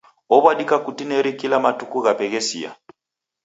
[0.35, 2.71] Ow'adika kutineri kila matuku ghape ghesia.